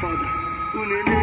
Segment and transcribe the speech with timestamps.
[0.00, 0.26] foda.
[0.74, 1.20] O neném.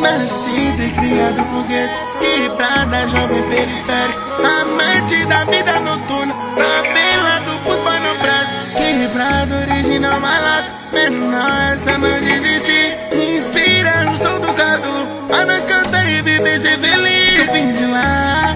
[0.00, 7.98] Nascido e criado no gueto, quebrada, jovem periférico, amante da vida noturna, favela do Puspa
[7.98, 15.44] no braço, quebrado, original malaco, menor, essa não desistir, inspira o som do cadu, a
[15.46, 17.52] nós cantar e viver ser feliz.
[17.52, 18.54] Vim de lá,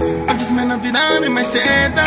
[0.53, 2.00] onde os menores viraram mais cedo,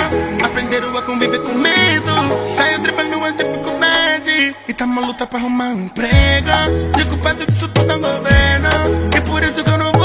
[0.43, 2.11] aprenderam a conviver com medo,
[2.47, 6.49] saiu driblando as dificuldades, e tá uma luta pra arrumar um emprego,
[6.97, 8.69] e o culpado disso tudo é o governo.
[9.15, 10.04] E por isso que eu não vou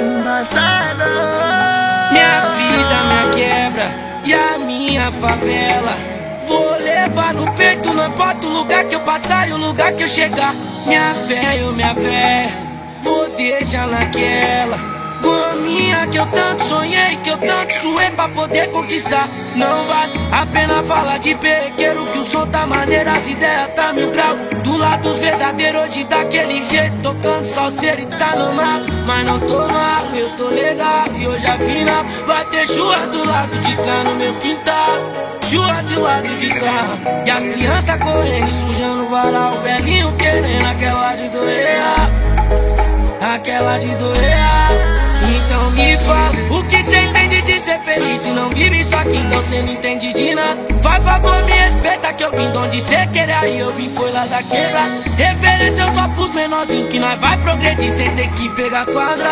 [0.00, 1.04] embaçado.
[2.12, 3.86] Minha vida, minha quebra
[4.24, 5.96] e a minha favela.
[6.46, 10.02] Vou levar no peito, não importa o lugar que eu passar e o lugar que
[10.02, 10.54] eu chegar.
[10.86, 12.50] Minha fé, eu, minha fé,
[13.02, 14.93] vou deixar naquela.
[15.24, 19.26] Com a minha que eu tanto sonhei, que eu tanto suei pra poder conquistar.
[19.56, 23.94] Não vale a pena falar de perequeiro, que o som tá maneiro, as ideias tá
[23.94, 24.36] mil grau.
[24.62, 28.82] Do lado dos verdadeiros, hoje daquele jeito, tocando salseiro e tá no mar.
[29.06, 33.58] Mas não tô mal, eu tô legal, e hoje afinal vai ter chuva do lado
[33.60, 34.98] de cá no meu quintal.
[35.40, 39.56] Chuva de lado de cá, e as crianças correndo e sujando o varal.
[39.62, 42.34] Velhinho querendo aquela de doer
[43.34, 44.23] aquela de doer.
[48.16, 50.60] Se não vive só aqui, então cê não entende de nada.
[50.80, 53.32] Faz favor, me respeita que eu vim de onde cê querer.
[53.32, 54.80] Aí eu vim foi lá da quebra.
[55.16, 59.30] Referência só pros menorzinhos que nós vai progredir sem ter que pegar quadra.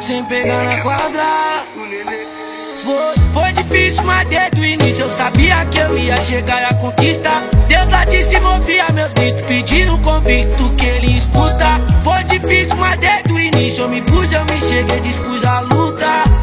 [0.00, 1.62] Sem pegar na quadra.
[2.84, 7.44] Foi, foi difícil, mas desde o início eu sabia que eu ia chegar a conquistar.
[7.68, 11.80] Deus lá de cima ouvia meus gritos, pedindo convicto que ele escuta.
[12.02, 16.41] Foi difícil, mas desde o início eu me pus, eu me cheguei, dispus a luta.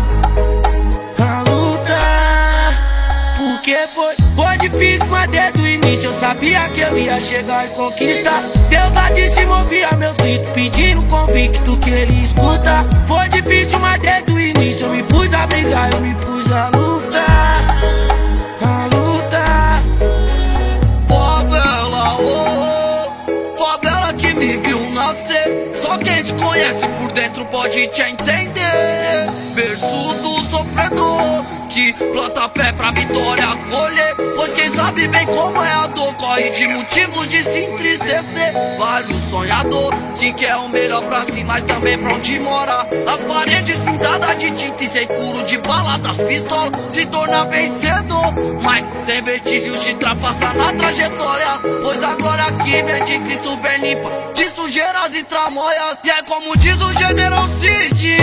[3.69, 7.69] Porque foi, foi difícil, mas desde o início eu sabia que eu ia chegar e
[7.69, 8.41] conquistar.
[8.68, 12.84] Deus lá de cima ouvia meus gritos, pedindo convicto que ele escuta.
[13.07, 16.69] Foi difícil, mas desde o início eu me pus a brigar, eu me pus a
[16.69, 17.68] lutar.
[18.59, 19.84] A lutar.
[21.07, 25.74] Favela, oh, favela que me viu nascer.
[25.75, 28.49] Só quem te conhece por dentro pode te entender.
[32.12, 34.16] Planta fé pra vitória colher.
[34.36, 38.54] Pois quem sabe bem como é a dor corre de motivos de se entristecer.
[38.78, 42.88] Vários sonhador que quer o melhor pra si, mas também pra onde morar.
[43.08, 48.34] As paredes pintadas de tinta e sem furo de bala das pistolas se torna vencedor.
[48.62, 51.60] Mas sem vestígios de trapaçar na trajetória.
[51.81, 55.98] Pois a glória que vem de Cristo vem limpa de sujeiras e tramóias.
[56.04, 58.19] E é como diz o General Cid.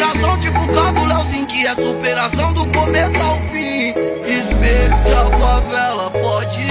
[0.00, 3.94] inspiração tipo Cado Leozinho Que é superação do começo ao fim.
[4.26, 6.69] Espelho da favela, pode